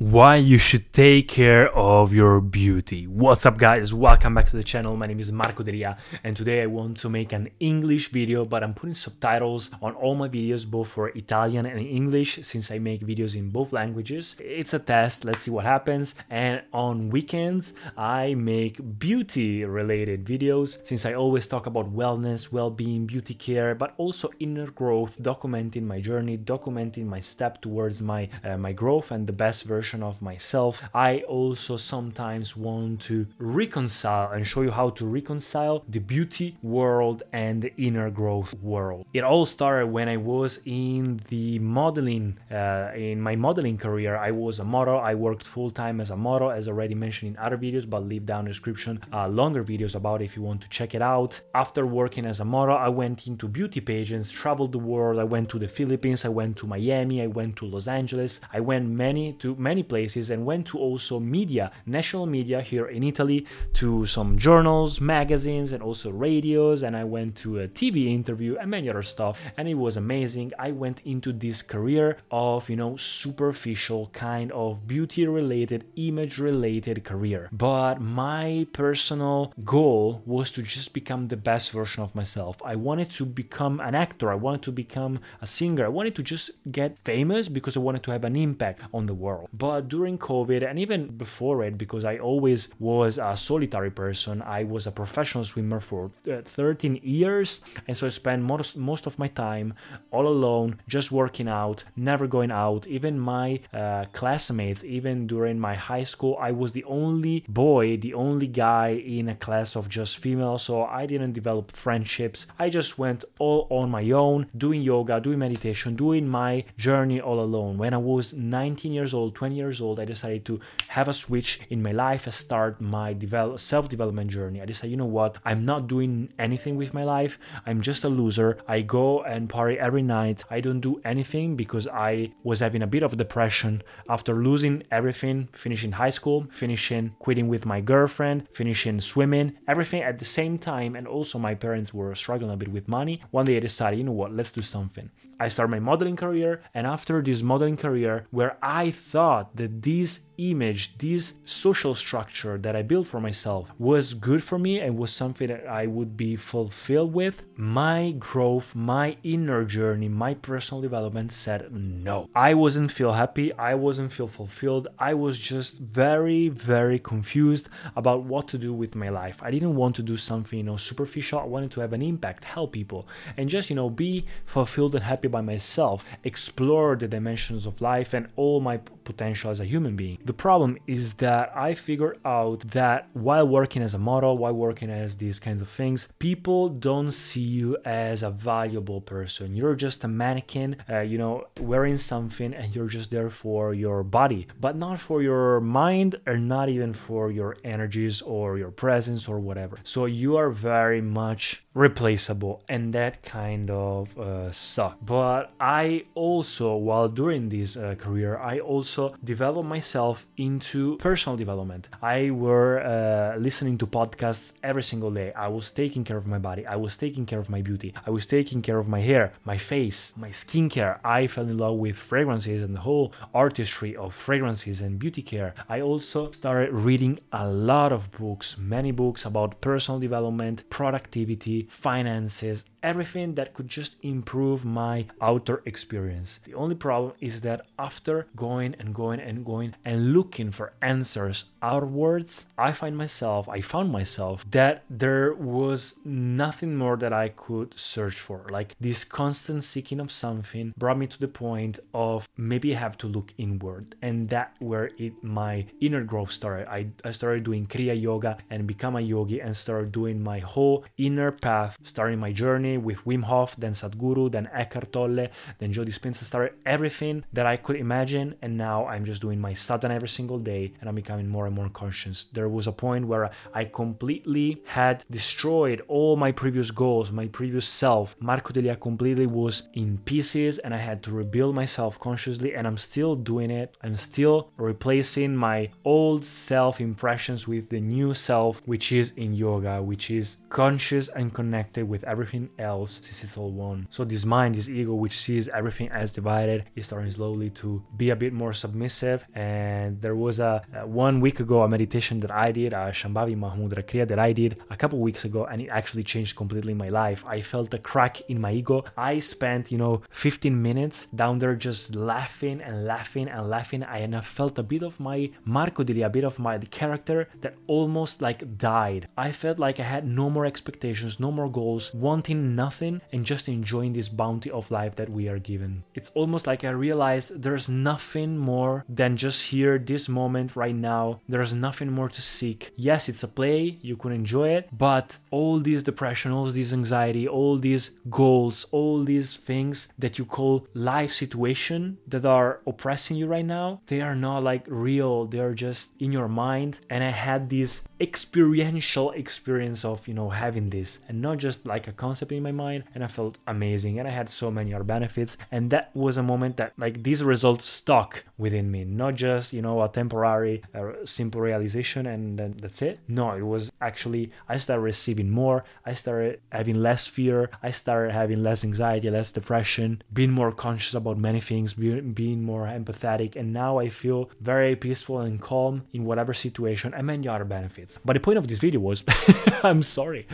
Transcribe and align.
Why 0.00 0.34
you 0.34 0.56
should 0.56 0.90
take 0.94 1.28
care 1.28 1.68
of 1.76 2.10
your 2.10 2.40
beauty. 2.40 3.06
What's 3.06 3.44
up 3.44 3.58
guys? 3.58 3.92
Welcome 3.92 4.34
back 4.34 4.46
to 4.46 4.56
the 4.56 4.64
channel. 4.64 4.96
My 4.96 5.06
name 5.06 5.20
is 5.20 5.30
Marco 5.30 5.62
Delia 5.62 5.98
and 6.24 6.34
today 6.34 6.62
I 6.62 6.66
want 6.68 6.96
to 7.02 7.10
make 7.10 7.34
an 7.34 7.50
English 7.60 8.08
video 8.08 8.46
but 8.46 8.64
I'm 8.64 8.72
putting 8.72 8.94
subtitles 8.94 9.68
on 9.82 9.92
all 9.92 10.14
my 10.14 10.26
videos 10.26 10.66
both 10.66 10.88
for 10.88 11.08
Italian 11.10 11.66
and 11.66 11.78
English 11.78 12.38
since 12.44 12.70
I 12.70 12.78
make 12.78 13.02
videos 13.02 13.36
in 13.36 13.50
both 13.50 13.74
languages. 13.74 14.36
It's 14.38 14.72
a 14.72 14.78
test, 14.78 15.26
let's 15.26 15.42
see 15.42 15.50
what 15.50 15.66
happens. 15.66 16.14
And 16.30 16.62
on 16.72 17.10
weekends 17.10 17.74
I 17.94 18.32
make 18.36 18.98
beauty 18.98 19.66
related 19.66 20.24
videos 20.24 20.78
since 20.82 21.04
I 21.04 21.12
always 21.12 21.46
talk 21.46 21.66
about 21.66 21.94
wellness, 21.94 22.50
well-being, 22.50 23.04
beauty 23.04 23.34
care 23.34 23.74
but 23.74 23.92
also 23.98 24.30
inner 24.38 24.70
growth, 24.70 25.20
documenting 25.20 25.82
my 25.82 26.00
journey, 26.00 26.38
documenting 26.38 27.04
my 27.04 27.20
step 27.20 27.60
towards 27.60 28.00
my 28.00 28.30
uh, 28.42 28.56
my 28.56 28.72
growth 28.72 29.10
and 29.10 29.26
the 29.26 29.34
best 29.34 29.64
version 29.64 29.89
version 29.90 30.02
of 30.04 30.22
myself. 30.22 30.82
I 30.94 31.20
also 31.26 31.76
sometimes 31.76 32.56
want 32.56 33.00
to 33.08 33.26
reconcile 33.38 34.30
and 34.32 34.46
show 34.46 34.62
you 34.62 34.70
how 34.70 34.90
to 34.90 35.04
reconcile 35.06 35.82
the 35.88 35.98
beauty 35.98 36.56
world 36.62 37.22
and 37.32 37.62
the 37.62 37.72
inner 37.76 38.10
growth 38.10 38.54
world. 38.62 39.04
It 39.12 39.24
all 39.24 39.46
started 39.46 39.88
when 39.88 40.08
I 40.08 40.16
was 40.16 40.60
in 40.64 41.20
the 41.28 41.58
modeling, 41.58 42.38
uh, 42.50 42.92
in 42.94 43.20
my 43.20 43.34
modeling 43.36 43.78
career. 43.78 44.16
I 44.16 44.30
was 44.30 44.60
a 44.60 44.64
model. 44.64 44.98
I 45.00 45.14
worked 45.14 45.44
full 45.44 45.70
time 45.70 46.00
as 46.00 46.10
a 46.10 46.16
model, 46.16 46.50
as 46.50 46.68
already 46.68 46.94
mentioned 46.94 47.30
in 47.32 47.36
other 47.44 47.58
videos, 47.58 47.88
but 47.88 48.06
leave 48.06 48.26
down 48.26 48.44
the 48.44 48.50
description 48.50 49.00
uh, 49.12 49.26
longer 49.28 49.64
videos 49.64 49.94
about 49.94 50.22
if 50.22 50.36
you 50.36 50.42
want 50.42 50.60
to 50.62 50.68
check 50.68 50.94
it 50.94 51.02
out. 51.02 51.40
After 51.54 51.84
working 51.84 52.26
as 52.26 52.38
a 52.40 52.44
model, 52.44 52.76
I 52.76 52.88
went 52.88 53.26
into 53.26 53.48
beauty 53.48 53.80
pageants, 53.80 54.30
traveled 54.30 54.72
the 54.72 54.78
world. 54.92 55.18
I 55.18 55.24
went 55.24 55.48
to 55.50 55.58
the 55.58 55.68
Philippines, 55.68 56.24
I 56.24 56.28
went 56.28 56.56
to 56.58 56.66
Miami, 56.66 57.22
I 57.22 57.26
went 57.26 57.56
to 57.56 57.66
Los 57.66 57.88
Angeles. 57.88 58.40
I 58.52 58.60
went 58.60 58.88
many 58.88 59.32
to 59.42 59.56
many 59.56 59.79
many 59.80 59.88
places 59.88 60.30
and 60.30 60.44
went 60.44 60.66
to 60.66 60.78
also 60.78 61.18
media, 61.20 61.70
national 61.86 62.26
media 62.26 62.60
here 62.60 62.86
in 62.86 63.02
Italy, 63.02 63.46
to 63.72 64.06
some 64.06 64.36
journals, 64.36 65.00
magazines, 65.00 65.72
and 65.72 65.82
also 65.82 66.10
radios. 66.10 66.82
And 66.82 66.96
I 66.96 67.04
went 67.04 67.36
to 67.42 67.60
a 67.60 67.68
TV 67.68 67.96
interview 68.06 68.56
and 68.60 68.70
many 68.70 68.90
other 68.90 69.02
stuff. 69.02 69.38
And 69.56 69.68
it 69.68 69.78
was 69.78 69.96
amazing. 69.96 70.52
I 70.58 70.72
went 70.72 71.00
into 71.04 71.32
this 71.32 71.62
career 71.62 72.18
of, 72.30 72.68
you 72.68 72.76
know, 72.76 72.96
superficial 72.96 74.10
kind 74.12 74.52
of 74.52 74.86
beauty 74.86 75.26
related, 75.26 75.84
image 75.96 76.38
related 76.38 77.04
career. 77.04 77.48
But 77.52 78.00
my 78.00 78.66
personal 78.72 79.52
goal 79.64 80.22
was 80.26 80.50
to 80.52 80.62
just 80.62 80.92
become 80.92 81.28
the 81.28 81.36
best 81.36 81.70
version 81.72 82.02
of 82.02 82.14
myself. 82.14 82.54
I 82.64 82.76
wanted 82.76 83.10
to 83.18 83.24
become 83.24 83.80
an 83.80 83.94
actor. 83.94 84.30
I 84.30 84.38
wanted 84.46 84.62
to 84.62 84.72
become 84.72 85.20
a 85.40 85.46
singer. 85.46 85.84
I 85.86 85.94
wanted 85.98 86.14
to 86.16 86.22
just 86.22 86.50
get 86.70 86.98
famous 87.04 87.48
because 87.48 87.76
I 87.76 87.80
wanted 87.80 88.02
to 88.04 88.10
have 88.10 88.24
an 88.24 88.36
impact 88.36 88.80
on 88.92 89.06
the 89.06 89.14
world. 89.14 89.48
But 89.52 89.69
but 89.70 89.86
during 89.86 90.18
COVID 90.18 90.68
and 90.68 90.80
even 90.80 91.00
before 91.16 91.62
it, 91.62 91.78
because 91.78 92.04
I 92.04 92.18
always 92.18 92.60
was 92.80 93.18
a 93.18 93.36
solitary 93.36 93.92
person, 93.92 94.42
I 94.42 94.64
was 94.64 94.84
a 94.84 94.90
professional 94.90 95.44
swimmer 95.44 95.78
for 95.78 96.10
uh, 96.28 96.42
13 96.44 96.98
years. 97.04 97.60
And 97.86 97.96
so 97.96 98.08
I 98.08 98.10
spent 98.10 98.42
most, 98.42 98.76
most 98.76 99.06
of 99.06 99.16
my 99.16 99.28
time 99.28 99.74
all 100.10 100.26
alone, 100.26 100.80
just 100.88 101.12
working 101.12 101.46
out, 101.46 101.84
never 101.94 102.26
going 102.26 102.50
out. 102.50 102.88
Even 102.88 103.20
my 103.20 103.60
uh, 103.72 104.06
classmates, 104.12 104.82
even 104.82 105.28
during 105.28 105.60
my 105.60 105.76
high 105.76 106.02
school, 106.02 106.36
I 106.40 106.50
was 106.50 106.72
the 106.72 106.84
only 106.84 107.44
boy, 107.48 107.96
the 107.96 108.14
only 108.14 108.48
guy 108.48 108.88
in 109.18 109.28
a 109.28 109.36
class 109.36 109.76
of 109.76 109.88
just 109.88 110.18
females. 110.18 110.64
So 110.64 110.82
I 110.82 111.06
didn't 111.06 111.34
develop 111.34 111.70
friendships. 111.76 112.48
I 112.58 112.70
just 112.70 112.98
went 112.98 113.24
all 113.38 113.68
on 113.70 113.88
my 113.88 114.10
own, 114.10 114.48
doing 114.56 114.82
yoga, 114.82 115.20
doing 115.20 115.38
meditation, 115.38 115.94
doing 115.94 116.26
my 116.26 116.64
journey 116.76 117.20
all 117.20 117.38
alone. 117.38 117.78
When 117.78 117.94
I 117.94 117.98
was 117.98 118.32
19 118.32 118.92
years 118.92 119.14
old, 119.14 119.36
20 119.36 119.59
years 119.60 119.80
old, 119.80 120.00
I 120.00 120.04
decided 120.04 120.44
to 120.46 120.60
have 120.88 121.08
a 121.08 121.14
switch 121.14 121.60
in 121.70 121.82
my 121.82 121.92
life 121.92 122.26
and 122.26 122.34
start 122.34 122.80
my 122.80 123.12
develop, 123.12 123.60
self-development 123.60 124.30
journey. 124.30 124.60
I 124.60 124.64
decided, 124.64 124.90
you 124.90 124.96
know 124.96 125.14
what, 125.20 125.38
I'm 125.44 125.64
not 125.64 125.86
doing 125.86 126.32
anything 126.38 126.76
with 126.76 126.92
my 126.92 127.04
life. 127.04 127.38
I'm 127.66 127.80
just 127.80 128.04
a 128.04 128.08
loser. 128.08 128.58
I 128.66 128.80
go 128.82 129.22
and 129.22 129.48
party 129.48 129.78
every 129.78 130.02
night. 130.02 130.44
I 130.50 130.60
don't 130.60 130.80
do 130.80 131.00
anything 131.04 131.56
because 131.56 131.86
I 131.86 132.32
was 132.42 132.60
having 132.60 132.82
a 132.82 132.92
bit 132.94 133.02
of 133.02 133.16
depression 133.16 133.82
after 134.08 134.34
losing 134.34 134.82
everything, 134.90 135.48
finishing 135.52 135.92
high 135.92 136.14
school, 136.18 136.46
finishing 136.50 137.14
quitting 137.18 137.48
with 137.48 137.66
my 137.66 137.80
girlfriend, 137.80 138.48
finishing 138.52 139.00
swimming, 139.00 139.56
everything 139.68 140.02
at 140.02 140.18
the 140.18 140.24
same 140.24 140.58
time. 140.58 140.96
And 140.96 141.06
also 141.06 141.38
my 141.38 141.54
parents 141.54 141.92
were 141.92 142.14
struggling 142.14 142.50
a 142.50 142.56
bit 142.56 142.72
with 142.72 142.88
money. 142.88 143.20
One 143.30 143.46
day 143.46 143.56
I 143.56 143.60
decided, 143.60 143.98
you 143.98 144.04
know 144.04 144.12
what, 144.12 144.32
let's 144.32 144.52
do 144.52 144.62
something. 144.62 145.10
I 145.38 145.48
started 145.48 145.70
my 145.70 145.78
modeling 145.78 146.16
career, 146.16 146.60
and 146.74 146.86
after 146.86 147.22
this 147.22 147.40
modeling 147.40 147.78
career, 147.78 148.26
where 148.30 148.58
I 148.62 148.90
thought 148.90 149.49
that 149.54 149.82
this 149.82 150.20
image, 150.40 150.96
this 150.98 151.34
social 151.44 151.94
structure 151.94 152.56
that 152.58 152.74
I 152.76 152.82
built 152.82 153.06
for 153.06 153.20
myself 153.20 153.70
was 153.78 154.14
good 154.14 154.42
for 154.42 154.58
me 154.58 154.80
and 154.80 154.96
was 154.96 155.12
something 155.12 155.48
that 155.48 155.66
I 155.66 155.86
would 155.86 156.16
be 156.16 156.36
fulfilled 156.36 157.12
with, 157.12 157.44
my 157.56 158.14
growth, 158.18 158.74
my 158.74 159.16
inner 159.22 159.64
journey, 159.64 160.08
my 160.08 160.34
personal 160.34 160.80
development 160.80 161.32
said 161.32 161.72
no. 161.72 162.28
I 162.34 162.54
wasn't 162.54 162.92
feel 162.92 163.12
happy, 163.12 163.52
I 163.54 163.74
wasn't 163.74 164.12
feel 164.12 164.28
fulfilled. 164.28 164.88
I 164.98 165.14
was 165.14 165.38
just 165.38 165.78
very 165.78 166.48
very 166.48 166.98
confused 166.98 167.68
about 167.96 168.22
what 168.24 168.48
to 168.48 168.58
do 168.58 168.72
with 168.72 168.94
my 168.94 169.08
life. 169.08 169.38
I 169.42 169.50
didn't 169.50 169.76
want 169.76 169.96
to 169.96 170.02
do 170.02 170.16
something, 170.16 170.58
you 170.58 170.64
know, 170.64 170.76
superficial. 170.76 171.40
I 171.40 171.44
wanted 171.44 171.70
to 171.72 171.80
have 171.80 171.92
an 171.92 172.02
impact, 172.02 172.44
help 172.44 172.72
people 172.72 173.06
and 173.36 173.48
just, 173.48 173.70
you 173.70 173.76
know, 173.76 173.90
be 173.90 174.26
fulfilled 174.44 174.94
and 174.94 175.04
happy 175.04 175.28
by 175.28 175.40
myself, 175.40 176.04
explore 176.24 176.96
the 176.96 177.08
dimensions 177.08 177.66
of 177.66 177.80
life 177.80 178.14
and 178.14 178.28
all 178.36 178.60
my 178.60 178.78
potential 179.04 179.50
as 179.50 179.60
a 179.60 179.64
human 179.64 179.96
being. 179.96 180.18
The 180.30 180.34
problem 180.34 180.78
is 180.86 181.14
that 181.14 181.50
I 181.56 181.74
figured 181.74 182.20
out 182.24 182.60
that 182.70 183.08
while 183.14 183.48
working 183.48 183.82
as 183.82 183.94
a 183.94 183.98
model, 183.98 184.38
while 184.38 184.52
working 184.52 184.88
as 184.88 185.16
these 185.16 185.40
kinds 185.40 185.60
of 185.60 185.68
things, 185.68 186.06
people 186.20 186.68
don't 186.68 187.10
see 187.10 187.40
you 187.40 187.76
as 187.84 188.22
a 188.22 188.30
valuable 188.30 189.00
person. 189.00 189.56
You're 189.56 189.74
just 189.74 190.04
a 190.04 190.08
mannequin, 190.08 190.76
uh, 190.88 191.00
you 191.00 191.18
know, 191.18 191.48
wearing 191.58 191.98
something 191.98 192.54
and 192.54 192.72
you're 192.76 192.86
just 192.86 193.10
there 193.10 193.28
for 193.28 193.74
your 193.74 194.04
body, 194.04 194.46
but 194.60 194.76
not 194.76 195.00
for 195.00 195.20
your 195.20 195.60
mind 195.60 196.14
or 196.28 196.38
not 196.38 196.68
even 196.68 196.94
for 196.94 197.32
your 197.32 197.56
energies 197.64 198.22
or 198.22 198.56
your 198.56 198.70
presence 198.70 199.26
or 199.26 199.40
whatever. 199.40 199.78
So 199.82 200.04
you 200.04 200.36
are 200.36 200.50
very 200.50 201.00
much 201.00 201.64
replaceable 201.74 202.62
and 202.68 202.92
that 202.92 203.22
kind 203.22 203.68
of 203.68 204.16
uh, 204.16 204.52
suck. 204.52 204.98
But 205.02 205.52
I 205.58 206.04
also, 206.14 206.76
while 206.76 207.08
during 207.08 207.48
this 207.48 207.76
uh, 207.76 207.96
career, 207.96 208.38
I 208.38 208.60
also 208.60 209.14
developed 209.24 209.68
myself 209.68 210.19
into 210.36 210.96
personal 210.96 211.36
development. 211.36 211.88
I 212.02 212.30
were 212.30 212.80
uh, 212.80 213.38
listening 213.38 213.78
to 213.78 213.86
podcasts 213.86 214.52
every 214.62 214.82
single 214.82 215.10
day. 215.10 215.32
I 215.32 215.48
was 215.48 215.72
taking 215.72 216.04
care 216.04 216.16
of 216.16 216.26
my 216.26 216.38
body. 216.38 216.66
I 216.66 216.76
was 216.76 216.96
taking 216.96 217.26
care 217.26 217.38
of 217.38 217.48
my 217.50 217.62
beauty. 217.62 217.94
I 218.06 218.10
was 218.10 218.26
taking 218.26 218.62
care 218.62 218.78
of 218.78 218.88
my 218.88 219.00
hair, 219.00 219.32
my 219.44 219.58
face, 219.58 220.12
my 220.16 220.30
skincare. 220.30 220.98
I 221.04 221.26
fell 221.26 221.48
in 221.48 221.58
love 221.58 221.78
with 221.78 221.96
fragrances 221.96 222.62
and 222.62 222.74
the 222.74 222.80
whole 222.80 223.12
artistry 223.34 223.96
of 223.96 224.14
fragrances 224.14 224.80
and 224.80 224.98
beauty 224.98 225.22
care. 225.22 225.54
I 225.68 225.80
also 225.80 226.30
started 226.30 226.72
reading 226.72 227.20
a 227.32 227.46
lot 227.48 227.92
of 227.92 228.10
books, 228.12 228.56
many 228.58 228.92
books 228.92 229.24
about 229.24 229.60
personal 229.60 230.00
development, 230.00 230.68
productivity, 230.70 231.66
finances, 231.68 232.64
everything 232.82 233.34
that 233.34 233.54
could 233.54 233.68
just 233.68 233.96
improve 234.02 234.64
my 234.64 235.06
outer 235.20 235.62
experience. 235.64 236.40
The 236.44 236.54
only 236.54 236.74
problem 236.74 237.12
is 237.20 237.40
that 237.42 237.66
after 237.78 238.26
going 238.36 238.74
and 238.78 238.94
going 238.94 239.20
and 239.20 239.44
going 239.44 239.74
and 239.84 240.12
looking 240.12 240.50
for 240.50 240.72
answers 240.82 241.44
outwards, 241.62 242.46
I 242.56 242.72
find 242.72 242.96
myself, 242.96 243.48
I 243.48 243.60
found 243.60 243.90
myself 243.90 244.44
that 244.50 244.84
there 244.88 245.34
was 245.34 245.96
nothing 246.04 246.76
more 246.76 246.96
that 246.96 247.12
I 247.12 247.28
could 247.28 247.78
search 247.78 248.18
for. 248.18 248.46
Like 248.50 248.74
this 248.80 249.04
constant 249.04 249.64
seeking 249.64 250.00
of 250.00 250.12
something 250.12 250.74
brought 250.76 250.98
me 250.98 251.06
to 251.06 251.18
the 251.18 251.28
point 251.28 251.78
of 251.94 252.28
maybe 252.36 252.74
I 252.74 252.78
have 252.78 252.98
to 252.98 253.06
look 253.06 253.32
inward. 253.38 253.94
And 254.02 254.28
that 254.30 254.54
where 254.58 254.90
it 254.98 255.22
my 255.22 255.66
inner 255.80 256.02
growth 256.02 256.32
started. 256.32 256.68
I, 256.70 256.88
I 257.04 257.10
started 257.10 257.44
doing 257.44 257.66
Kriya 257.66 258.00
Yoga 258.00 258.38
and 258.50 258.66
become 258.66 258.96
a 258.96 259.00
yogi 259.00 259.40
and 259.40 259.56
started 259.56 259.92
doing 259.92 260.22
my 260.22 260.38
whole 260.38 260.84
inner 260.96 261.32
path, 261.32 261.78
starting 261.82 262.18
my 262.18 262.32
journey 262.32 262.69
with 262.78 263.04
Wim 263.04 263.24
Hof, 263.24 263.56
then 263.56 263.72
Sadhguru, 263.72 264.30
then 264.30 264.48
Eckhart 264.52 264.92
Tolle, 264.92 265.28
then 265.58 265.72
Joe 265.72 265.84
Dispenza, 265.84 266.24
started 266.24 266.54
everything 266.66 267.24
that 267.32 267.46
I 267.46 267.56
could 267.56 267.76
imagine. 267.76 268.34
And 268.42 268.56
now 268.56 268.86
I'm 268.86 269.04
just 269.04 269.20
doing 269.20 269.40
my 269.40 269.52
sadhana 269.52 269.94
every 269.94 270.08
single 270.08 270.38
day 270.38 270.72
and 270.80 270.88
I'm 270.88 270.94
becoming 270.94 271.28
more 271.28 271.46
and 271.46 271.54
more 271.54 271.68
conscious. 271.68 272.26
There 272.32 272.48
was 272.48 272.66
a 272.66 272.72
point 272.72 273.06
where 273.06 273.30
I 273.54 273.64
completely 273.64 274.62
had 274.66 275.04
destroyed 275.10 275.82
all 275.88 276.16
my 276.16 276.32
previous 276.32 276.70
goals, 276.70 277.10
my 277.10 277.26
previous 277.26 277.66
self. 277.68 278.16
Marco 278.20 278.52
Delia 278.52 278.76
completely 278.76 279.26
was 279.26 279.64
in 279.74 279.98
pieces 279.98 280.58
and 280.58 280.74
I 280.74 280.78
had 280.78 281.02
to 281.04 281.12
rebuild 281.12 281.54
myself 281.54 281.98
consciously 281.98 282.54
and 282.54 282.66
I'm 282.66 282.78
still 282.78 283.14
doing 283.14 283.50
it. 283.50 283.76
I'm 283.82 283.96
still 283.96 284.50
replacing 284.56 285.36
my 285.36 285.70
old 285.84 286.24
self 286.24 286.80
impressions 286.80 287.46
with 287.46 287.68
the 287.70 287.80
new 287.80 288.14
self, 288.14 288.62
which 288.66 288.92
is 288.92 289.12
in 289.16 289.34
yoga, 289.34 289.82
which 289.82 290.10
is 290.10 290.36
conscious 290.48 291.08
and 291.08 291.34
connected 291.34 291.88
with 291.88 292.04
everything 292.04 292.50
else 292.60 293.00
since 293.02 293.24
it's 293.24 293.36
all 293.36 293.50
one. 293.50 293.88
So 293.90 294.04
this 294.04 294.24
mind, 294.24 294.54
this 294.54 294.68
ego, 294.68 294.94
which 294.94 295.18
sees 295.18 295.48
everything 295.48 295.88
as 295.90 296.12
divided, 296.12 296.64
is 296.76 296.86
starting 296.86 297.10
slowly 297.10 297.50
to 297.50 297.82
be 297.96 298.10
a 298.10 298.16
bit 298.16 298.32
more 298.32 298.52
submissive. 298.52 299.24
And 299.34 300.00
there 300.00 300.14
was 300.14 300.38
a, 300.38 300.62
a 300.74 300.86
one 300.86 301.20
week 301.20 301.40
ago 301.40 301.62
a 301.62 301.68
meditation 301.68 302.20
that 302.20 302.30
I 302.30 302.52
did, 302.52 302.72
a 302.72 302.92
Shambhavi 302.92 303.36
Mahamudra 303.36 303.82
Kriya 303.84 304.06
that 304.08 304.18
I 304.18 304.32
did 304.32 304.56
a 304.70 304.76
couple 304.76 304.98
weeks 304.98 305.24
ago, 305.24 305.44
and 305.44 305.60
it 305.62 305.68
actually 305.68 306.04
changed 306.04 306.36
completely 306.36 306.74
my 306.74 306.88
life. 306.88 307.24
I 307.26 307.40
felt 307.40 307.72
a 307.74 307.78
crack 307.78 308.20
in 308.28 308.40
my 308.40 308.52
ego. 308.52 308.84
I 308.96 309.18
spent, 309.18 309.72
you 309.72 309.78
know, 309.78 310.02
15 310.10 310.60
minutes 310.60 311.06
down 311.06 311.38
there 311.38 311.54
just 311.54 311.94
laughing 311.94 312.60
and 312.60 312.84
laughing 312.84 313.28
and 313.28 313.48
laughing. 313.48 313.82
and 313.82 314.16
I 314.16 314.20
felt 314.20 314.58
a 314.58 314.62
bit 314.62 314.82
of 314.82 315.00
my 315.00 315.30
Marco 315.44 315.82
Delia, 315.82 316.06
a 316.06 316.10
bit 316.10 316.24
of 316.24 316.38
my 316.38 316.58
character 316.58 317.28
that 317.40 317.54
almost 317.66 318.20
like 318.22 318.58
died. 318.58 319.08
I 319.16 319.32
felt 319.32 319.58
like 319.58 319.80
I 319.80 319.84
had 319.84 320.06
no 320.06 320.30
more 320.30 320.46
expectations, 320.46 321.20
no 321.20 321.30
more 321.30 321.50
goals, 321.50 321.92
wanting 321.94 322.49
nothing, 322.56 323.00
and 323.12 323.24
just 323.24 323.48
enjoying 323.48 323.92
this 323.92 324.08
bounty 324.08 324.50
of 324.50 324.70
life 324.70 324.96
that 324.96 325.10
we 325.10 325.28
are 325.28 325.38
given. 325.38 325.84
It's 325.94 326.10
almost 326.14 326.46
like 326.46 326.64
I 326.64 326.70
realized 326.70 327.42
there's 327.42 327.68
nothing 327.68 328.38
more 328.38 328.84
than 328.88 329.16
just 329.16 329.46
here, 329.46 329.78
this 329.78 330.08
moment 330.08 330.56
right 330.56 330.74
now. 330.74 331.20
There's 331.28 331.54
nothing 331.54 331.90
more 331.90 332.08
to 332.08 332.22
seek. 332.22 332.72
Yes, 332.76 333.08
it's 333.08 333.22
a 333.22 333.28
play, 333.28 333.78
you 333.82 333.96
could 333.96 334.12
enjoy 334.12 334.50
it, 334.50 334.68
but 334.72 335.18
all 335.30 335.58
these 335.60 335.82
depression, 335.82 336.32
all 336.32 336.46
this 336.46 336.72
anxiety, 336.72 337.26
all 337.26 337.58
these 337.58 337.90
goals, 338.08 338.66
all 338.70 339.04
these 339.04 339.36
things 339.36 339.88
that 339.98 340.18
you 340.18 340.24
call 340.24 340.66
life 340.74 341.12
situation 341.12 341.98
that 342.06 342.24
are 342.24 342.60
oppressing 342.66 343.16
you 343.16 343.26
right 343.26 343.44
now, 343.44 343.80
they 343.86 344.00
are 344.00 344.16
not 344.16 344.42
like 344.42 344.64
real, 344.66 345.26
they 345.26 345.38
are 345.38 345.54
just 345.54 345.92
in 345.98 346.12
your 346.12 346.28
mind. 346.28 346.78
And 346.88 347.02
I 347.04 347.10
had 347.10 347.50
this 347.50 347.82
experiential 348.00 349.10
experience 349.10 349.84
of, 349.84 350.08
you 350.08 350.14
know, 350.14 350.30
having 350.30 350.70
this 350.70 350.98
and 351.08 351.20
not 351.20 351.38
just 351.38 351.66
like 351.66 351.86
a 351.86 351.92
concept 351.92 352.32
in 352.32 352.42
my 352.42 352.52
mind. 352.52 352.84
And 352.94 353.04
I 353.04 353.08
felt 353.08 353.38
amazing 353.46 353.98
and 353.98 354.08
I 354.08 354.10
had 354.10 354.30
so 354.30 354.50
many 354.50 354.72
other 354.72 354.84
benefits. 354.84 355.36
And 355.52 355.70
that 355.70 355.90
was 355.94 356.16
a 356.16 356.22
moment 356.22 356.56
that 356.56 356.72
like 356.78 357.02
these 357.02 357.22
results 357.22 357.66
stuck 357.66 358.24
within 358.38 358.70
me, 358.70 358.84
not 358.84 359.16
just, 359.16 359.52
you 359.52 359.60
know, 359.60 359.82
a 359.82 359.88
temporary, 359.88 360.62
uh, 360.74 360.92
simple 361.04 361.40
realization 361.40 362.06
and 362.06 362.38
then 362.38 362.56
that's 362.60 362.80
it. 362.80 363.00
No, 363.06 363.32
it 363.32 363.42
was 363.42 363.70
actually, 363.80 364.32
I 364.48 364.56
started 364.56 364.82
receiving 364.82 365.30
more. 365.30 365.64
I 365.84 365.94
started 365.94 366.40
having 366.50 366.76
less 366.76 367.06
fear. 367.06 367.50
I 367.62 367.70
started 367.70 368.12
having 368.12 368.42
less 368.42 368.64
anxiety, 368.64 369.10
less 369.10 369.30
depression, 369.30 370.02
being 370.12 370.30
more 370.30 370.52
conscious 370.52 370.94
about 370.94 371.18
many 371.18 371.40
things, 371.40 371.74
being, 371.74 372.12
being 372.12 372.42
more 372.42 372.64
empathetic. 372.64 373.36
And 373.36 373.52
now 373.52 373.78
I 373.78 373.90
feel 373.90 374.30
very 374.40 374.74
peaceful 374.74 375.20
and 375.20 375.40
calm 375.40 375.82
in 375.92 376.04
whatever 376.04 376.32
situation 376.32 376.94
and 376.94 377.06
many 377.06 377.28
other 377.28 377.44
benefits. 377.44 377.89
But 378.04 378.14
the 378.14 378.20
point 378.20 378.38
of 378.38 378.48
this 378.48 378.58
video 378.58 378.80
was, 378.80 379.04
I'm 379.62 379.82
sorry, 379.82 380.26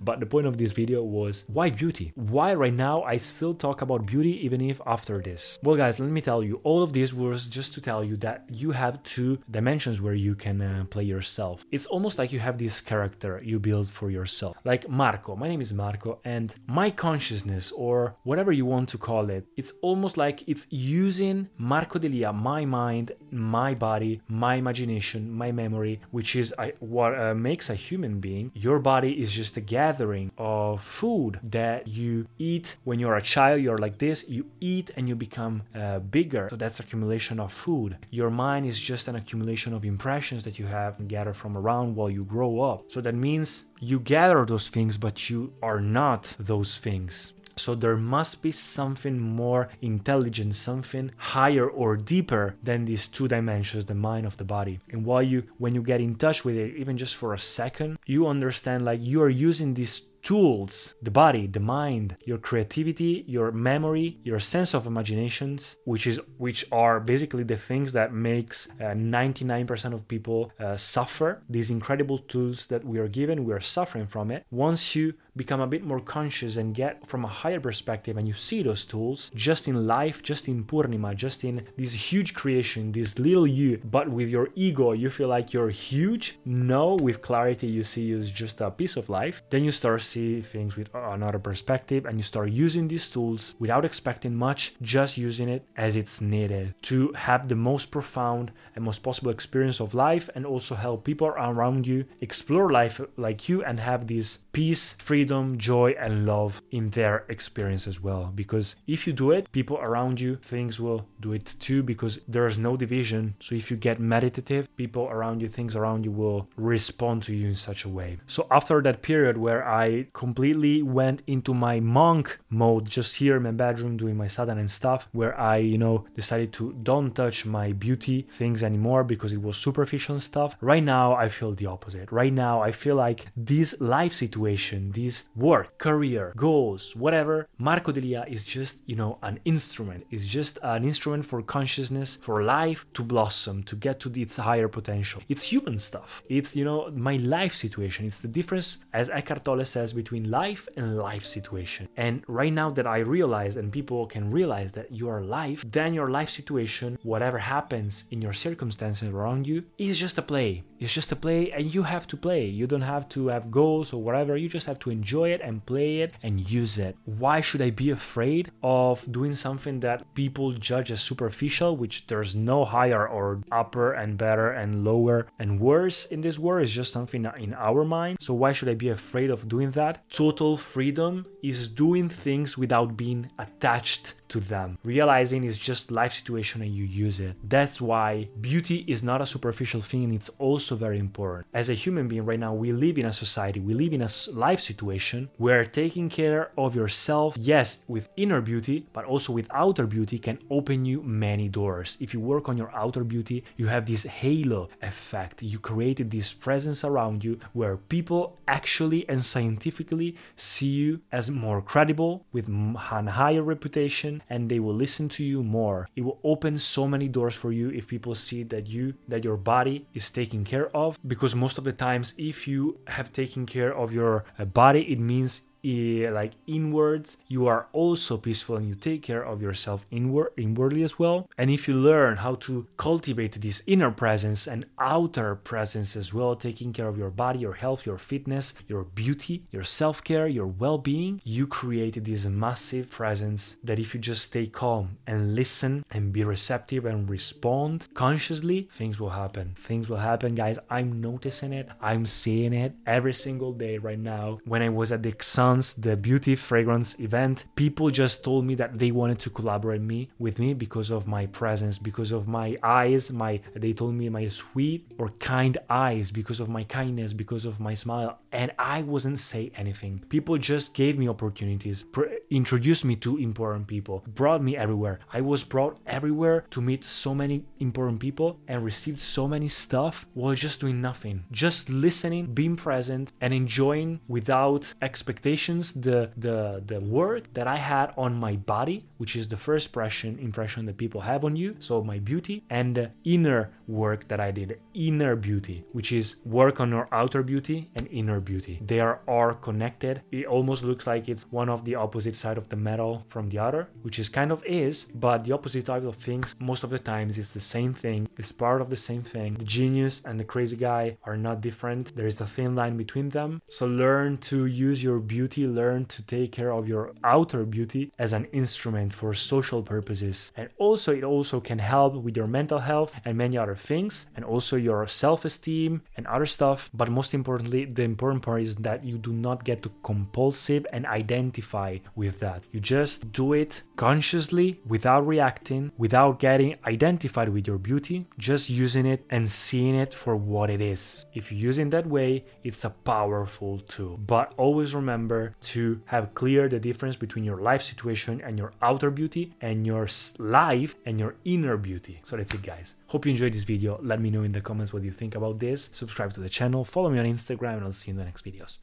but 0.00 0.20
the 0.20 0.26
point 0.26 0.46
of 0.46 0.56
this 0.56 0.72
video 0.72 1.02
was 1.02 1.44
why 1.48 1.70
beauty? 1.70 2.12
Why 2.14 2.54
right 2.54 2.72
now 2.72 3.02
I 3.02 3.16
still 3.16 3.54
talk 3.54 3.82
about 3.82 4.06
beauty 4.06 4.44
even 4.44 4.60
if 4.60 4.80
after 4.86 5.20
this? 5.20 5.58
Well, 5.62 5.76
guys, 5.76 5.98
let 5.98 6.10
me 6.10 6.20
tell 6.20 6.42
you, 6.42 6.60
all 6.64 6.82
of 6.82 6.92
this 6.92 7.12
was 7.12 7.46
just 7.46 7.74
to 7.74 7.80
tell 7.80 8.02
you 8.04 8.16
that 8.18 8.44
you 8.48 8.72
have 8.72 9.02
two 9.02 9.38
dimensions 9.50 10.00
where 10.00 10.14
you 10.14 10.34
can 10.34 10.60
uh, 10.60 10.84
play 10.90 11.04
yourself. 11.04 11.66
It's 11.70 11.86
almost 11.86 12.18
like 12.18 12.32
you 12.32 12.40
have 12.40 12.58
this 12.58 12.80
character 12.80 13.40
you 13.44 13.58
build 13.58 13.90
for 13.90 14.10
yourself. 14.10 14.56
Like 14.64 14.88
Marco, 14.88 15.36
my 15.36 15.48
name 15.48 15.60
is 15.60 15.72
Marco, 15.72 16.20
and 16.24 16.54
my 16.66 16.90
consciousness, 16.90 17.72
or 17.72 18.16
whatever 18.24 18.52
you 18.52 18.66
want 18.66 18.88
to 18.90 18.98
call 18.98 19.30
it, 19.30 19.46
it's 19.56 19.72
almost 19.82 20.16
like 20.16 20.46
it's 20.48 20.66
using 20.70 21.48
Marco 21.58 21.98
Delia, 21.98 22.32
my 22.32 22.64
mind, 22.64 23.12
my 23.30 23.74
body, 23.74 24.20
my 24.28 24.54
imagination, 24.56 25.30
my 25.32 25.50
memory, 25.52 26.00
which 26.10 26.36
is 26.36 26.54
I, 26.58 26.72
what 26.80 26.99
uh, 27.02 27.34
makes 27.34 27.70
a 27.70 27.74
human 27.74 28.20
being. 28.20 28.50
Your 28.54 28.78
body 28.78 29.20
is 29.22 29.32
just 29.32 29.56
a 29.56 29.60
gathering 29.60 30.30
of 30.38 30.82
food 30.82 31.40
that 31.42 31.88
you 31.88 32.26
eat 32.38 32.76
when 32.84 32.98
you're 32.98 33.16
a 33.16 33.22
child. 33.22 33.60
You're 33.60 33.78
like 33.78 33.98
this, 33.98 34.28
you 34.28 34.46
eat 34.60 34.90
and 34.96 35.08
you 35.08 35.16
become 35.16 35.62
uh, 35.74 35.98
bigger. 35.98 36.48
So 36.50 36.56
that's 36.56 36.80
accumulation 36.80 37.40
of 37.40 37.52
food. 37.52 37.96
Your 38.10 38.30
mind 38.30 38.66
is 38.66 38.78
just 38.78 39.08
an 39.08 39.16
accumulation 39.16 39.72
of 39.72 39.84
impressions 39.84 40.44
that 40.44 40.58
you 40.58 40.66
have 40.66 41.08
gathered 41.08 41.36
from 41.36 41.56
around 41.56 41.96
while 41.96 42.10
you 42.10 42.24
grow 42.24 42.60
up. 42.60 42.84
So 42.88 43.00
that 43.00 43.14
means 43.14 43.66
you 43.80 43.98
gather 43.98 44.44
those 44.44 44.68
things, 44.68 44.96
but 44.96 45.30
you 45.30 45.52
are 45.62 45.80
not 45.80 46.36
those 46.38 46.78
things. 46.78 47.32
So 47.60 47.74
there 47.74 47.96
must 47.96 48.42
be 48.42 48.50
something 48.50 49.18
more 49.18 49.68
intelligent, 49.82 50.54
something 50.56 51.10
higher 51.16 51.68
or 51.68 51.96
deeper 51.96 52.56
than 52.62 52.84
these 52.84 53.06
two 53.06 53.28
dimensions, 53.28 53.84
the 53.84 53.94
mind 53.94 54.26
of 54.26 54.36
the 54.36 54.44
body. 54.44 54.80
And 54.90 55.04
while 55.04 55.22
you 55.22 55.44
when 55.58 55.74
you 55.74 55.82
get 55.82 56.00
in 56.00 56.14
touch 56.14 56.44
with 56.44 56.56
it, 56.56 56.76
even 56.76 56.96
just 56.96 57.16
for 57.16 57.34
a 57.34 57.38
second, 57.38 57.98
you 58.06 58.26
understand 58.26 58.84
like 58.84 59.00
you 59.02 59.22
are 59.22 59.28
using 59.28 59.74
these 59.74 60.10
tools 60.22 60.94
the 61.02 61.10
body 61.10 61.46
the 61.46 61.60
mind 61.60 62.16
your 62.24 62.38
creativity 62.38 63.24
your 63.26 63.50
memory 63.50 64.18
your 64.22 64.38
sense 64.38 64.74
of 64.74 64.86
imaginations 64.86 65.76
which 65.84 66.06
is 66.06 66.20
which 66.36 66.64
are 66.70 67.00
basically 67.00 67.42
the 67.42 67.56
things 67.56 67.92
that 67.92 68.12
makes 68.12 68.68
uh, 68.80 68.92
99% 68.94 69.94
of 69.94 70.06
people 70.08 70.52
uh, 70.60 70.76
suffer 70.76 71.42
these 71.48 71.70
incredible 71.70 72.18
tools 72.18 72.66
that 72.66 72.84
we 72.84 72.98
are 72.98 73.08
given 73.08 73.44
we 73.44 73.52
are 73.52 73.60
suffering 73.60 74.06
from 74.06 74.30
it 74.30 74.44
once 74.50 74.94
you 74.94 75.14
become 75.44 75.62
a 75.62 75.72
bit 75.74 75.84
more 75.90 76.02
conscious 76.16 76.52
and 76.60 76.74
get 76.82 76.94
from 77.10 77.22
a 77.24 77.34
higher 77.42 77.62
perspective 77.68 78.14
and 78.18 78.26
you 78.30 78.36
see 78.48 78.60
those 78.62 78.84
tools 78.92 79.30
just 79.48 79.62
in 79.70 79.76
life 79.98 80.16
just 80.30 80.44
in 80.52 80.64
purnima 80.70 81.10
just 81.24 81.38
in 81.48 81.56
this 81.80 81.92
huge 82.08 82.30
creation 82.40 82.92
this 82.92 83.18
little 83.18 83.46
you 83.60 83.70
but 83.96 84.06
with 84.16 84.28
your 84.36 84.48
ego 84.66 84.86
you 84.92 85.10
feel 85.10 85.28
like 85.28 85.52
you're 85.52 85.70
huge. 85.70 86.38
No 86.44 86.94
with 87.06 87.22
clarity 87.22 87.66
you 87.66 87.84
see 87.84 88.04
you 88.10 88.18
as 88.18 88.30
just 88.30 88.60
a 88.60 88.70
piece 88.70 88.96
of 88.96 89.08
life. 89.08 89.42
Then 89.50 89.64
you 89.64 89.72
start 89.72 90.02
see 90.02 90.42
things 90.42 90.76
with 90.76 90.88
another 90.94 91.38
perspective 91.38 92.06
and 92.06 92.18
you 92.18 92.22
start 92.32 92.50
using 92.50 92.88
these 92.88 93.08
tools 93.08 93.54
without 93.58 93.84
expecting 93.84 94.34
much 94.34 94.74
just 94.82 95.16
using 95.16 95.48
it 95.48 95.62
as 95.76 95.96
it's 95.96 96.20
needed 96.20 96.74
to 96.90 97.12
have 97.28 97.48
the 97.48 97.60
most 97.70 97.90
profound 97.90 98.52
and 98.74 98.84
most 98.84 99.02
possible 99.08 99.30
experience 99.30 99.80
of 99.80 99.94
life 99.94 100.26
and 100.34 100.44
also 100.46 100.74
help 100.74 101.04
people 101.04 101.28
around 101.28 101.86
you 101.86 102.04
explore 102.20 102.70
life 102.70 103.00
like 103.16 103.48
you 103.48 103.62
and 103.64 103.80
have 103.80 104.06
this 104.06 104.38
peace 104.52 104.84
freedom 104.98 105.29
joy 105.58 105.94
and 105.98 106.26
love 106.26 106.62
in 106.70 106.88
their 106.88 107.24
experience 107.28 107.86
as 107.86 108.00
well. 108.00 108.32
Because 108.34 108.76
if 108.86 109.06
you 109.06 109.12
do 109.12 109.30
it 109.30 109.50
people 109.52 109.78
around 109.78 110.20
you 110.20 110.36
things 110.36 110.80
will 110.80 111.06
do 111.20 111.32
it 111.32 111.54
too 111.58 111.82
because 111.82 112.18
there's 112.26 112.58
no 112.58 112.76
division. 112.76 113.34
So 113.40 113.54
if 113.54 113.70
you 113.70 113.76
get 113.76 114.00
meditative 114.00 114.64
people 114.76 115.04
around 115.08 115.42
you 115.42 115.48
things 115.48 115.76
around 115.76 116.04
you 116.04 116.12
will 116.22 116.48
respond 116.56 117.22
to 117.24 117.34
you 117.34 117.48
in 117.48 117.56
such 117.56 117.84
a 117.84 117.88
way. 117.88 118.18
So 118.26 118.46
after 118.50 118.76
that 118.82 119.02
period 119.02 119.36
where 119.36 119.62
i 119.66 120.06
completely 120.12 120.82
went 120.82 121.22
into 121.26 121.52
my 121.54 121.76
monk 121.80 122.38
mode 122.48 122.84
just 122.88 123.16
here 123.16 123.36
in 123.36 123.42
my 123.42 123.50
bedroom 123.50 123.96
doing 123.96 124.16
my 124.16 124.26
sadhana 124.26 124.60
and 124.60 124.70
stuff 124.70 125.08
where 125.12 125.34
i 125.38 125.56
you 125.56 125.78
know 125.84 126.04
decided 126.14 126.52
to 126.52 126.72
don't 126.82 127.14
touch 127.14 127.38
my 127.46 127.72
beauty 127.72 128.18
things 128.40 128.62
anymore 128.62 129.02
because 129.04 129.32
it 129.32 129.42
was 129.42 129.56
superficial 129.56 130.18
stuff 130.20 130.56
right 130.60 130.84
now 130.84 131.06
i 131.14 131.28
feel 131.28 131.52
the 131.54 131.66
opposite. 131.66 132.10
Right 132.10 132.32
now 132.32 132.54
i 132.68 132.72
feel 132.72 132.96
like 132.96 133.20
this 133.36 133.68
life 133.80 134.14
situation 134.24 134.92
this 134.92 135.09
is 135.10 135.16
work, 135.50 135.68
career, 135.86 136.24
goals, 136.46 136.82
whatever, 137.04 137.36
Marco 137.68 137.90
Delia 137.96 138.22
is 138.36 138.42
just, 138.56 138.74
you 138.90 138.96
know, 139.00 139.12
an 139.28 139.36
instrument. 139.54 140.00
It's 140.14 140.28
just 140.38 140.54
an 140.74 140.82
instrument 140.92 141.24
for 141.30 141.38
consciousness, 141.56 142.10
for 142.26 142.36
life 142.60 142.80
to 142.96 143.02
blossom, 143.12 143.56
to 143.70 143.74
get 143.86 143.96
to 144.00 144.08
its 144.24 144.36
higher 144.48 144.70
potential. 144.78 145.20
It's 145.32 145.44
human 145.52 145.78
stuff. 145.88 146.10
It's, 146.36 146.50
you 146.58 146.64
know, 146.68 146.80
my 147.10 147.16
life 147.38 147.54
situation. 147.64 148.06
It's 148.08 148.22
the 148.26 148.34
difference, 148.38 148.68
as 149.00 149.06
Eckhart 149.18 149.44
Tolle 149.44 149.64
says, 149.76 149.90
between 150.02 150.24
life 150.42 150.62
and 150.76 150.86
life 151.10 151.26
situation. 151.36 151.84
And 152.06 152.14
right 152.40 152.54
now 152.60 152.68
that 152.76 152.86
I 152.96 152.98
realize, 153.16 153.54
and 153.56 153.76
people 153.78 154.02
can 154.14 154.24
realize 154.38 154.70
that 154.76 154.88
you 154.98 155.06
are 155.12 155.22
life, 155.40 155.60
then 155.78 155.94
your 155.98 156.10
life 156.18 156.30
situation, 156.40 156.98
whatever 157.12 157.38
happens 157.56 157.92
in 158.12 158.18
your 158.26 158.36
circumstances 158.46 159.08
around 159.08 159.42
you, 159.50 159.58
is 159.86 159.98
just 160.04 160.18
a 160.18 160.26
play. 160.32 160.50
It's 160.82 160.96
just 160.98 161.12
a 161.12 161.16
play, 161.24 161.40
and 161.56 161.74
you 161.74 161.82
have 161.94 162.06
to 162.10 162.16
play. 162.26 162.42
You 162.60 162.66
don't 162.72 162.90
have 162.94 163.06
to 163.14 163.20
have 163.34 163.50
goals 163.60 163.92
or 163.94 164.00
whatever. 164.06 164.32
You 164.36 164.48
just 164.48 164.68
have 164.70 164.80
to 164.80 164.90
enjoy 164.90 164.99
it 165.24 165.40
and 165.40 165.64
play 165.66 166.00
it 166.00 166.14
and 166.22 166.50
use 166.50 166.78
it. 166.78 166.96
Why 167.04 167.40
should 167.40 167.62
I 167.62 167.70
be 167.70 167.90
afraid 167.90 168.50
of 168.62 169.10
doing 169.10 169.34
something 169.34 169.80
that 169.80 170.14
people 170.14 170.52
judge 170.52 170.90
as 170.90 171.00
superficial, 171.00 171.76
which 171.76 172.06
there's 172.06 172.34
no 172.34 172.64
higher 172.64 173.06
or 173.06 173.42
upper 173.50 173.92
and 173.92 174.18
better 174.18 174.50
and 174.50 174.84
lower 174.84 175.26
and 175.38 175.60
worse 175.60 176.04
in 176.06 176.20
this 176.20 176.38
world? 176.38 176.64
It's 176.64 176.72
just 176.72 176.92
something 176.92 177.26
in 177.38 177.54
our 177.54 177.84
mind. 177.84 178.18
So 178.20 178.34
why 178.34 178.52
should 178.52 178.68
I 178.68 178.74
be 178.74 178.88
afraid 178.88 179.30
of 179.30 179.48
doing 179.48 179.70
that? 179.72 180.08
Total 180.10 180.56
freedom 180.56 181.26
is 181.42 181.68
doing 181.68 182.08
things 182.08 182.58
without 182.58 182.96
being 182.96 183.30
attached 183.38 184.14
to 184.30 184.40
them. 184.40 184.78
Realizing 184.82 185.44
it's 185.44 185.58
just 185.58 185.90
life 185.90 186.14
situation 186.14 186.62
and 186.62 186.74
you 186.74 186.84
use 186.84 187.20
it. 187.20 187.36
That's 187.44 187.80
why 187.80 188.28
beauty 188.40 188.84
is 188.88 189.02
not 189.02 189.20
a 189.20 189.26
superficial 189.26 189.80
thing 189.80 190.04
and 190.04 190.14
it's 190.14 190.30
also 190.38 190.76
very 190.76 190.98
important. 190.98 191.46
As 191.52 191.68
a 191.68 191.74
human 191.74 192.08
being 192.08 192.24
right 192.24 192.40
now, 192.40 192.54
we 192.54 192.72
live 192.72 192.98
in 192.98 193.06
a 193.06 193.12
society, 193.12 193.60
we 193.60 193.74
live 193.74 193.92
in 193.92 194.02
a 194.02 194.10
life 194.32 194.60
situation 194.60 195.28
where 195.36 195.64
taking 195.64 196.08
care 196.08 196.50
of 196.56 196.74
yourself, 196.74 197.36
yes, 197.38 197.78
with 197.88 198.08
inner 198.16 198.40
beauty, 198.40 198.86
but 198.92 199.04
also 199.04 199.32
with 199.32 199.48
outer 199.52 199.86
beauty 199.86 200.18
can 200.18 200.38
open 200.50 200.84
you 200.84 201.02
many 201.02 201.48
doors. 201.48 201.96
If 202.00 202.14
you 202.14 202.20
work 202.20 202.48
on 202.48 202.56
your 202.56 202.70
outer 202.74 203.04
beauty, 203.04 203.44
you 203.56 203.66
have 203.66 203.86
this 203.86 204.04
halo 204.04 204.68
effect. 204.82 205.42
You 205.42 205.58
created 205.58 206.10
this 206.10 206.32
presence 206.32 206.84
around 206.84 207.24
you 207.24 207.38
where 207.52 207.76
people 207.76 208.38
actually 208.48 209.08
and 209.08 209.24
scientifically 209.24 210.16
see 210.36 210.66
you 210.66 211.00
as 211.12 211.30
more 211.30 211.60
credible 211.60 212.26
with 212.32 212.48
a 212.48 213.10
higher 213.10 213.42
reputation 213.42 214.19
and 214.28 214.48
they 214.48 214.60
will 214.60 214.74
listen 214.74 215.08
to 215.10 215.24
you 215.24 215.42
more. 215.42 215.88
It 215.96 216.02
will 216.02 216.18
open 216.24 216.58
so 216.58 216.86
many 216.86 217.08
doors 217.08 217.34
for 217.34 217.52
you 217.52 217.70
if 217.70 217.88
people 217.88 218.14
see 218.14 218.42
that 218.44 218.66
you 218.66 218.94
that 219.08 219.24
your 219.24 219.36
body 219.36 219.86
is 219.94 220.10
taken 220.10 220.44
care 220.44 220.74
of 220.76 220.98
because 221.06 221.34
most 221.34 221.58
of 221.58 221.64
the 221.64 221.72
times 221.72 222.14
if 222.18 222.46
you 222.46 222.78
have 222.86 223.12
taken 223.12 223.46
care 223.46 223.74
of 223.74 223.92
your 223.92 224.24
uh, 224.38 224.44
body 224.44 224.82
it 224.92 224.98
means 224.98 225.42
like 225.62 226.32
inwards 226.46 227.16
you 227.28 227.46
are 227.46 227.66
also 227.72 228.16
peaceful 228.16 228.56
and 228.56 228.68
you 228.68 228.74
take 228.74 229.02
care 229.02 229.22
of 229.22 229.42
yourself 229.42 229.86
inward 229.90 230.32
inwardly 230.36 230.82
as 230.82 230.98
well. 230.98 231.28
And 231.38 231.50
if 231.50 231.68
you 231.68 231.74
learn 231.74 232.16
how 232.18 232.34
to 232.46 232.66
cultivate 232.76 233.40
this 233.40 233.62
inner 233.66 233.90
presence 233.90 234.46
and 234.46 234.66
outer 234.78 235.34
presence 235.34 235.96
as 235.96 236.12
well 236.14 236.34
taking 236.34 236.72
care 236.72 236.88
of 236.88 236.98
your 236.98 237.10
body 237.10 237.40
your 237.40 237.54
health 237.54 237.86
your 237.86 237.98
fitness 237.98 238.54
your 238.68 238.84
beauty 238.84 239.44
your 239.50 239.64
self-care 239.64 240.26
your 240.26 240.46
well-being 240.46 241.20
you 241.24 241.46
create 241.46 242.02
this 242.04 242.26
massive 242.26 242.90
presence 242.90 243.56
that 243.62 243.78
if 243.78 243.94
you 243.94 244.00
just 244.00 244.24
stay 244.24 244.46
calm 244.46 244.98
and 245.06 245.34
listen 245.34 245.84
and 245.90 246.12
be 246.12 246.24
receptive 246.24 246.84
and 246.84 247.08
respond 247.08 247.86
consciously 247.94 248.68
things 248.72 249.00
will 249.00 249.10
happen. 249.10 249.54
Things 249.58 249.88
will 249.88 249.98
happen 249.98 250.34
guys. 250.34 250.58
I'm 250.68 251.00
noticing 251.00 251.52
it. 251.52 251.68
I'm 251.80 252.06
seeing 252.06 252.52
it 252.52 252.74
every 252.86 253.14
single 253.14 253.52
day 253.52 253.78
right 253.78 253.98
now. 253.98 254.38
When 254.44 254.62
i 254.62 254.68
was 254.68 254.92
at 254.92 255.02
the 255.02 255.08
exam 255.08 255.49
the 255.58 255.96
beauty 255.96 256.36
fragrance 256.36 256.98
event, 257.00 257.44
people 257.56 257.90
just 257.90 258.22
told 258.22 258.44
me 258.44 258.54
that 258.54 258.78
they 258.78 258.92
wanted 258.92 259.18
to 259.20 259.30
collaborate 259.30 259.80
me 259.80 260.08
with 260.18 260.38
me 260.38 260.54
because 260.54 260.90
of 260.90 261.08
my 261.08 261.26
presence, 261.26 261.76
because 261.78 262.12
of 262.12 262.28
my 262.28 262.56
eyes, 262.62 263.10
my 263.10 263.40
they 263.54 263.72
told 263.72 263.94
me 263.94 264.08
my 264.08 264.28
sweet 264.28 264.86
or 264.98 265.08
kind 265.18 265.58
eyes, 265.68 266.12
because 266.12 266.38
of 266.38 266.48
my 266.48 266.62
kindness, 266.62 267.12
because 267.12 267.44
of 267.44 267.58
my 267.58 267.74
smile, 267.74 268.19
and 268.32 268.52
I 268.58 268.82
wasn't 268.82 269.18
say 269.18 269.52
anything. 269.56 270.04
People 270.08 270.38
just 270.38 270.74
gave 270.74 270.98
me 270.98 271.08
opportunities, 271.08 271.84
pr- 271.84 272.20
introduced 272.30 272.84
me 272.84 272.96
to 272.96 273.18
important 273.18 273.66
people, 273.66 274.04
brought 274.06 274.42
me 274.42 274.56
everywhere. 274.56 275.00
I 275.12 275.20
was 275.20 275.44
brought 275.44 275.78
everywhere 275.86 276.44
to 276.50 276.60
meet 276.60 276.84
so 276.84 277.14
many 277.14 277.44
important 277.58 278.00
people 278.00 278.38
and 278.48 278.64
received 278.64 279.00
so 279.00 279.26
many 279.26 279.48
stuff 279.48 280.06
while 280.14 280.34
just 280.34 280.60
doing 280.60 280.80
nothing, 280.80 281.24
just 281.30 281.68
listening, 281.70 282.26
being 282.34 282.56
present, 282.56 283.12
and 283.20 283.34
enjoying 283.34 284.00
without 284.08 284.72
expectations 284.82 285.72
the 285.72 286.10
the 286.16 286.62
the 286.66 286.80
work 286.80 287.32
that 287.34 287.46
I 287.46 287.56
had 287.56 287.92
on 287.96 288.14
my 288.14 288.36
body, 288.36 288.86
which 289.00 289.16
is 289.16 289.28
the 289.28 289.36
first 289.36 289.66
impression 289.66 290.18
impression 290.18 290.66
that 290.66 290.76
people 290.76 291.02
have 291.02 291.22
on 291.24 291.34
you. 291.42 291.50
So 291.58 291.82
my 291.82 291.98
beauty 291.98 292.36
and 292.58 292.68
the 292.76 292.86
inner 293.04 293.42
work 293.66 294.00
that 294.08 294.20
I 294.20 294.30
did, 294.30 294.58
inner 294.74 295.14
beauty, 295.16 295.64
which 295.72 295.90
is 296.00 296.06
work 296.24 296.60
on 296.60 296.70
your 296.70 296.86
outer 296.92 297.22
beauty 297.22 297.58
and 297.76 297.88
inner 298.00 298.20
beauty. 298.20 298.60
They 298.70 298.80
are 298.80 299.00
all 299.06 299.32
connected. 299.34 300.02
It 300.10 300.26
almost 300.26 300.62
looks 300.62 300.86
like 300.86 301.08
it's 301.08 301.26
one 301.30 301.48
of 301.48 301.64
the 301.64 301.76
opposite 301.84 302.16
side 302.16 302.38
of 302.38 302.48
the 302.48 302.60
metal 302.68 303.04
from 303.08 303.28
the 303.30 303.38
other, 303.38 303.62
which 303.82 303.98
is 303.98 304.08
kind 304.08 304.30
of 304.32 304.44
is, 304.44 304.84
but 305.06 305.24
the 305.24 305.32
opposite 305.32 305.66
type 305.66 305.84
of 305.84 305.96
things 305.96 306.36
most 306.38 306.62
of 306.64 306.70
the 306.70 306.78
times 306.78 307.18
it's 307.18 307.32
the 307.32 307.48
same 307.56 307.72
thing. 307.72 308.08
It's 308.18 308.32
part 308.32 308.60
of 308.60 308.70
the 308.70 308.76
same 308.76 309.02
thing. 309.02 309.34
The 309.34 309.44
genius 309.44 310.04
and 310.04 310.18
the 310.20 310.30
crazy 310.32 310.56
guy 310.56 310.98
are 311.04 311.16
not 311.16 311.40
different. 311.40 311.96
There 311.96 312.06
is 312.06 312.20
a 312.20 312.26
thin 312.26 312.54
line 312.54 312.76
between 312.76 313.08
them. 313.10 313.42
So 313.48 313.66
learn 313.66 314.18
to 314.28 314.46
use 314.46 314.82
your 314.82 314.98
beauty 314.98 315.20
beauty, 315.20 315.46
learn 315.46 315.84
to 315.84 316.02
take 316.02 316.32
care 316.32 316.50
of 316.50 316.66
your 316.66 316.92
outer 317.04 317.44
beauty 317.44 317.92
as 317.98 318.12
an 318.12 318.24
instrument 318.32 318.89
for 318.94 319.14
social 319.14 319.62
purposes. 319.62 320.32
And 320.36 320.48
also, 320.58 320.92
it 320.94 321.04
also 321.04 321.40
can 321.40 321.58
help 321.58 321.94
with 321.94 322.16
your 322.16 322.26
mental 322.26 322.58
health 322.58 322.94
and 323.04 323.16
many 323.16 323.36
other 323.38 323.56
things, 323.56 324.06
and 324.16 324.24
also 324.24 324.56
your 324.56 324.86
self 324.86 325.24
esteem 325.24 325.82
and 325.96 326.06
other 326.06 326.26
stuff. 326.26 326.70
But 326.74 326.90
most 326.90 327.14
importantly, 327.14 327.64
the 327.64 327.82
important 327.82 328.22
part 328.22 328.42
is 328.42 328.56
that 328.56 328.84
you 328.84 328.98
do 328.98 329.12
not 329.12 329.44
get 329.44 329.62
too 329.62 329.72
compulsive 329.82 330.66
and 330.72 330.86
identify 330.86 331.78
with 331.94 332.20
that. 332.20 332.44
You 332.52 332.60
just 332.60 333.12
do 333.12 333.32
it 333.32 333.62
consciously 333.76 334.60
without 334.66 335.06
reacting, 335.06 335.72
without 335.78 336.18
getting 336.18 336.56
identified 336.66 337.28
with 337.28 337.46
your 337.46 337.58
beauty, 337.58 338.06
just 338.18 338.50
using 338.50 338.86
it 338.86 339.04
and 339.10 339.28
seeing 339.30 339.74
it 339.74 339.94
for 339.94 340.16
what 340.16 340.50
it 340.50 340.60
is. 340.60 341.06
If 341.14 341.32
you 341.32 341.38
use 341.38 341.58
it 341.58 341.70
that 341.70 341.86
way, 341.86 342.24
it's 342.44 342.64
a 342.64 342.70
powerful 342.70 343.60
tool. 343.60 343.96
But 343.96 344.32
always 344.36 344.74
remember 344.74 345.34
to 345.52 345.80
have 345.86 346.14
clear 346.14 346.48
the 346.48 346.58
difference 346.58 346.96
between 346.96 347.24
your 347.24 347.40
life 347.40 347.62
situation 347.62 348.20
and 348.24 348.38
your 348.38 348.52
outer 348.80 348.90
beauty 348.90 349.34
and 349.42 349.66
your 349.66 349.86
life 350.18 350.74
and 350.86 350.98
your 350.98 351.14
inner 351.26 351.58
beauty. 351.58 352.00
So 352.02 352.16
that's 352.16 352.32
it 352.32 352.42
guys. 352.42 352.76
Hope 352.86 353.04
you 353.04 353.10
enjoyed 353.10 353.34
this 353.34 353.44
video. 353.44 353.78
Let 353.82 354.00
me 354.00 354.08
know 354.10 354.22
in 354.22 354.32
the 354.32 354.40
comments 354.40 354.72
what 354.72 354.82
you 354.82 354.90
think 354.90 355.14
about 355.14 355.38
this. 355.38 355.68
Subscribe 355.72 356.12
to 356.14 356.20
the 356.20 356.30
channel, 356.30 356.64
follow 356.64 356.88
me 356.88 356.98
on 356.98 357.04
Instagram 357.04 357.58
and 357.58 357.64
I'll 357.64 357.74
see 357.74 357.90
you 357.90 357.92
in 357.92 357.98
the 357.98 358.04
next 358.04 358.24
videos. 358.24 358.58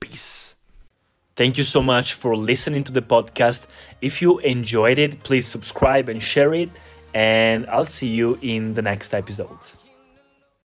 Peace. 0.00 0.56
Thank 1.36 1.58
you 1.58 1.64
so 1.64 1.80
much 1.80 2.14
for 2.14 2.36
listening 2.36 2.82
to 2.84 2.92
the 2.92 3.02
podcast. 3.02 3.66
If 4.00 4.20
you 4.20 4.40
enjoyed 4.40 4.98
it, 4.98 5.22
please 5.22 5.46
subscribe 5.46 6.08
and 6.08 6.20
share 6.20 6.54
it 6.54 6.70
and 7.14 7.66
I'll 7.68 7.86
see 7.86 8.08
you 8.08 8.38
in 8.42 8.74
the 8.74 8.82
next 8.82 9.14
episodes. 9.14 9.78